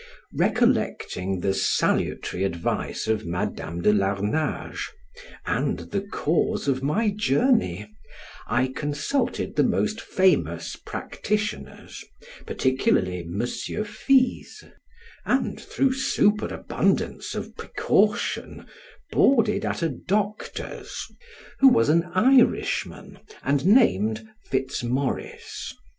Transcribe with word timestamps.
Recollecting 0.33 1.41
the 1.41 1.53
salutary 1.53 2.43
advice 2.43 3.05
of 3.07 3.23
Madam 3.23 3.83
de 3.83 3.93
Larnage, 3.93 4.89
and 5.45 5.77
the 5.91 6.01
cause 6.01 6.67
of 6.67 6.81
my 6.81 7.09
journey, 7.11 7.87
I 8.47 8.69
consulted 8.75 9.55
the 9.55 9.63
most 9.63 10.01
famous 10.01 10.75
practitioners, 10.75 12.03
particularly 12.47 13.23
Monsieur 13.27 13.83
Fizes; 13.83 14.63
and 15.23 15.59
through 15.61 15.93
superabundance 15.93 17.35
of 17.35 17.55
precaution 17.55 18.65
boarded 19.11 19.63
at 19.63 19.83
a 19.83 19.89
doctor's 19.89 20.99
who 21.59 21.67
was 21.67 21.89
an 21.89 22.05
Irishman, 22.15 23.19
and 23.43 23.67
named 23.67 24.27
Fitz 24.49 24.81
Morris. 24.83 25.71